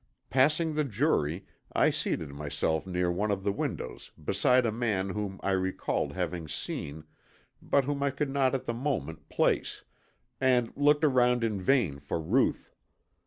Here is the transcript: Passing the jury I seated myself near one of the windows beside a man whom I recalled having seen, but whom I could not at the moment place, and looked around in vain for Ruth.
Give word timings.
Passing 0.31 0.73
the 0.73 0.83
jury 0.83 1.45
I 1.73 1.91
seated 1.91 2.29
myself 2.29 2.87
near 2.87 3.11
one 3.11 3.29
of 3.29 3.43
the 3.43 3.51
windows 3.51 4.11
beside 4.25 4.65
a 4.65 4.71
man 4.71 5.11
whom 5.11 5.39
I 5.43 5.51
recalled 5.51 6.13
having 6.13 6.47
seen, 6.47 7.03
but 7.61 7.83
whom 7.85 8.01
I 8.01 8.09
could 8.09 8.31
not 8.31 8.55
at 8.55 8.65
the 8.65 8.73
moment 8.73 9.29
place, 9.29 9.83
and 10.39 10.73
looked 10.75 11.03
around 11.03 11.43
in 11.43 11.61
vain 11.61 11.99
for 11.99 12.19
Ruth. 12.19 12.71